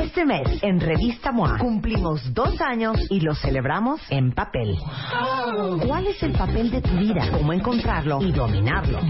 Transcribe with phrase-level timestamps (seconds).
[0.00, 4.78] Este mes, en Revista MOA, cumplimos dos años y lo celebramos en papel.
[6.00, 7.28] ¿Cuál es el papel de tu vida?
[7.30, 9.00] ¿Cómo encontrarlo y dominarlo?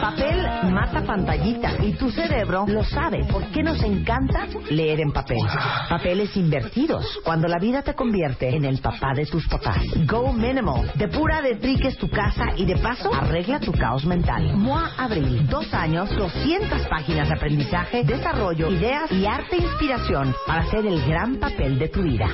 [0.00, 3.24] Papel mata pantallitas y tu cerebro lo sabe.
[3.24, 5.40] ¿Por qué nos encanta leer en papel?
[5.88, 9.82] Papeles invertidos, cuando la vida te convierte en el papá de tus papás.
[10.06, 14.56] Go Minimal, depura de triques tu casa y de paso arregla tu caos mental.
[14.56, 20.60] MOA Abril, dos años, 200 páginas de aprendizaje, desarrollo, ideas y arte e inspiración para
[20.60, 22.28] hacer el gran papel de tu vida.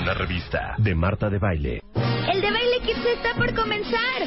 [0.00, 1.80] Una revista de Marta de Baile.
[2.32, 2.50] El de
[3.34, 4.22] está por comenzar.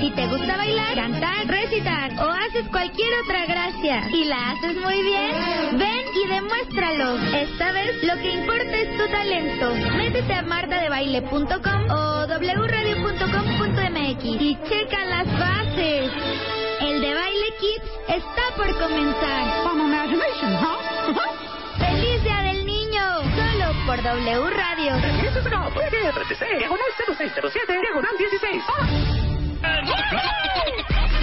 [0.00, 5.02] Si te gusta bailar, cantar, recitar o haces cualquier otra gracia y la haces muy
[5.02, 5.32] bien,
[5.78, 7.16] ven y demuéstralo.
[7.34, 9.74] Esta vez lo que importa es tu talento.
[9.96, 16.10] Métete a martadebaile.com o wradio.com.mx y checa las bases.
[16.80, 19.62] El de Baile Kids está por comenzar.
[21.78, 23.22] ¡Feliz Día del Niño!
[23.36, 24.92] Solo por W Radio.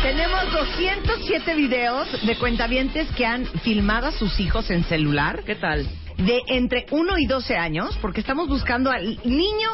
[0.02, 5.44] Tenemos 207 videos de cuentavientes que han filmado a sus hijos en celular.
[5.45, 5.88] ¿Qué tal?
[6.17, 9.70] De entre 1 y 12 años, porque estamos buscando al niño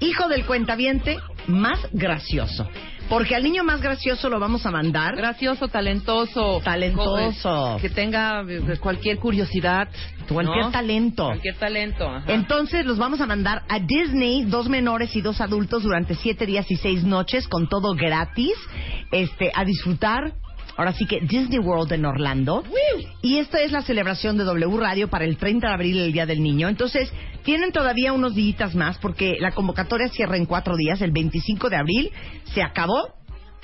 [0.00, 2.68] hijo del cuentaviente más gracioso.
[3.10, 5.16] Porque al niño más gracioso lo vamos a mandar.
[5.16, 6.60] Gracioso, talentoso.
[6.62, 7.76] Talentoso.
[7.80, 9.88] Que tenga eh, cualquier curiosidad.
[10.28, 10.70] Cualquier ¿no?
[10.70, 11.24] talento.
[11.26, 12.08] Cualquier talento.
[12.08, 12.32] ajá.
[12.32, 16.70] Entonces los vamos a mandar a Disney, dos menores y dos adultos durante siete días
[16.70, 18.54] y seis noches con todo gratis,
[19.10, 20.32] este, a disfrutar.
[20.76, 22.64] Ahora sí que Disney World en Orlando.
[23.22, 26.26] Y esta es la celebración de W Radio para el 30 de abril, el Día
[26.26, 26.68] del Niño.
[26.68, 27.12] Entonces,
[27.44, 31.00] tienen todavía unos días más porque la convocatoria cierra en cuatro días.
[31.02, 32.12] El 25 de abril
[32.54, 33.19] se acabó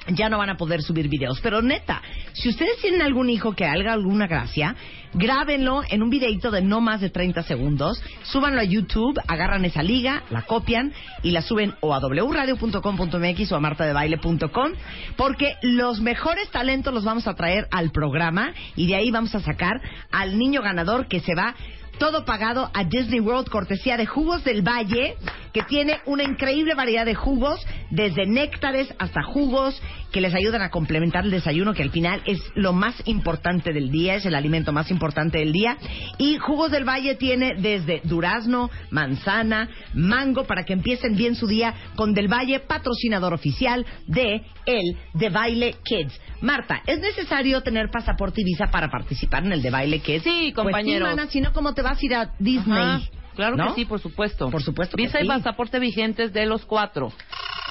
[0.09, 1.41] ya no van a poder subir videos.
[1.41, 4.77] Pero neta, si ustedes tienen algún hijo que haga alguna gracia,
[5.15, 9.83] grábenlo en un videito de no más de 30 segundos, súbanlo a YouTube, agarran esa
[9.83, 14.73] liga, la copian y la suben o a wradio.com.mx o a martadebaile.com,
[15.17, 19.41] porque los mejores talentos los vamos a traer al programa y de ahí vamos a
[19.41, 19.81] sacar
[20.11, 21.55] al niño ganador que se va
[21.99, 25.17] todo pagado a Disney World, cortesía de Jugos del Valle,
[25.57, 29.81] que tiene una increíble variedad de jugos, desde néctares hasta jugos
[30.13, 33.91] que les ayudan a complementar el desayuno, que al final es lo más importante del
[33.91, 35.79] día, es el alimento más importante del día.
[36.19, 41.73] Y Jugos del Valle tiene desde durazno, manzana, mango, para que empiecen bien su día
[41.95, 46.21] con Del Valle, patrocinador oficial de el De Baile Kids.
[46.43, 50.23] Marta, ¿es necesario tener pasaporte y visa para participar en el De Baile Kids?
[50.23, 51.01] Sí, compañeros.
[51.01, 52.79] Pues sí, mana, si no, ¿cómo te vas a ir a Disney?
[52.79, 53.01] Ajá,
[53.37, 53.67] Claro ¿No?
[53.69, 54.51] que sí, por supuesto.
[54.51, 55.25] Por supuesto que Visa sí.
[55.25, 57.13] y pasaporte vigentes de los cuatro.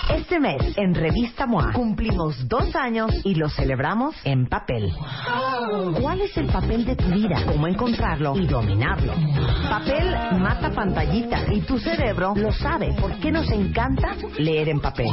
[0.10, 4.94] Este mes, en Revista MOA, cumplimos dos años y lo celebramos en papel.
[6.00, 7.44] ¿Cuál es el papel de tu vida?
[7.48, 9.14] ¿Cómo encontrarlo y dominarlo?
[9.68, 10.14] Papel
[10.46, 12.94] mata pantallitas y tu cerebro lo sabe.
[13.02, 15.08] ¿Por qué nos encanta leer en papel?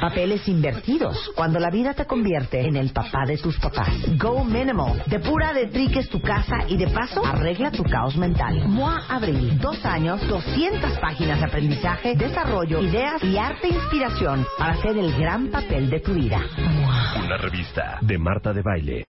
[0.00, 3.90] Papeles invertidos, cuando la vida te convierte en el papá de tus papás.
[4.16, 8.66] Go Minimal, depura de triques tu casa y de paso arregla tu caos mental.
[8.66, 14.72] MOA Abril, dos años, 200 páginas de aprendizaje, desarrollo, ideas y arte e inspiración para
[14.72, 16.40] hacer el gran papel de tu vida.
[17.22, 19.04] Una revista de Marta de Baile.